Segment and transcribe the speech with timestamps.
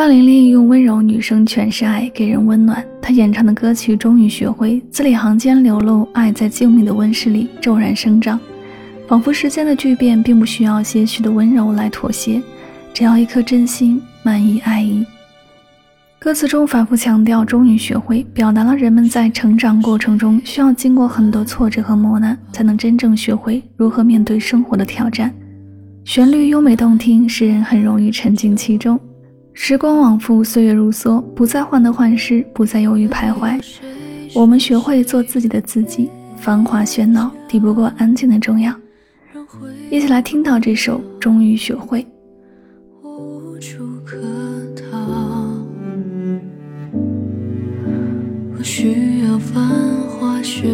[0.00, 2.82] 万玲玲用温柔女声诠释爱，给人温暖。
[3.02, 8.40] 她演唱的歌曲终于学会，字里行间流露爱，在静谧的温室里骤然生长，
[9.06, 12.40] 仿佛时间的巨变并不需要些许的温柔来妥协，
[12.94, 15.04] 只要一颗真心满意爱意。
[16.18, 25.30] 歌词中反复强调“终于学会”，表达了人们在成长过程中需要经过很多挫折和磨难，才能真正学会如何面对生活的挑战。
[26.06, 28.98] 旋律优美动听，使人很容易沉浸其中。
[29.52, 33.60] 时光往复，岁月如梭，不再患得患失，不再犹豫徘徊。
[34.34, 38.74] 我们学会做自己的自己，繁华喧闹抵不过安静的重要。
[39.90, 42.02] 一起来听到这首《终于学会》。
[43.02, 44.16] 无处可
[44.76, 44.96] 逃，
[48.56, 49.68] 不需要繁
[50.08, 50.68] 华喧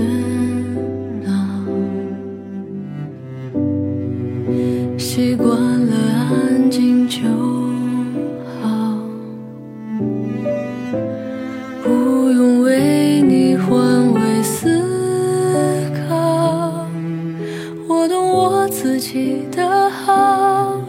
[17.98, 20.80] 我懂我自己的好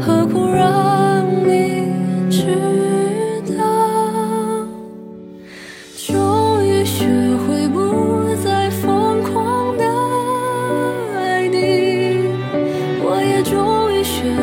[0.00, 1.92] 何苦让你
[2.28, 4.66] 知道？
[5.96, 7.06] 终于学
[7.46, 9.84] 会不再疯狂的
[11.16, 12.26] 爱你
[13.00, 14.34] 我也终于学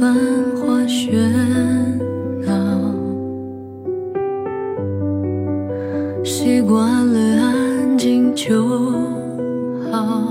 [0.00, 0.12] 繁
[0.56, 1.12] 华喧
[2.44, 2.50] 闹，
[6.24, 8.64] 习惯了安静就
[9.92, 10.26] 好，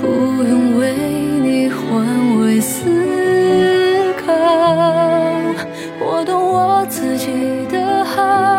[0.00, 0.06] 不
[0.42, 0.92] 用为
[1.42, 2.90] 你换位思
[4.26, 4.32] 考，
[6.00, 8.49] 我懂我自己的好，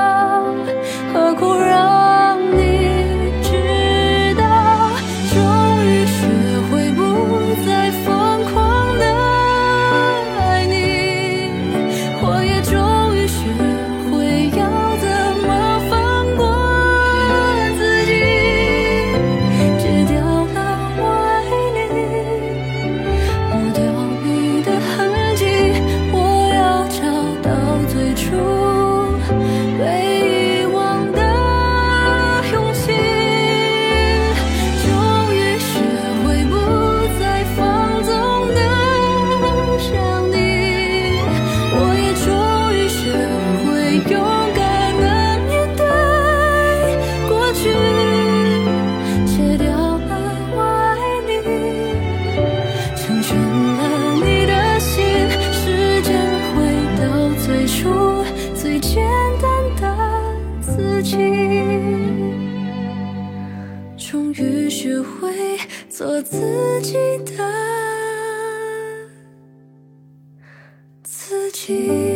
[66.02, 66.96] 做自己
[67.38, 67.48] 的
[71.04, 72.11] 自己。